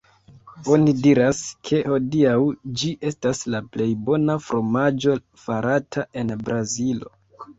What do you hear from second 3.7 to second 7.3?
plej bona fromaĝo farata en Brazilo.